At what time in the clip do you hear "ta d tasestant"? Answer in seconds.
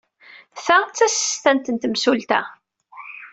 0.65-1.71